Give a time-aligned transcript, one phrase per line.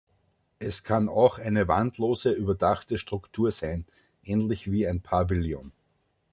[0.57, 3.85] Es kann auch eine wandlose, überdachte Struktur sein,
[4.23, 5.73] ähnlich wie ein Pavillon.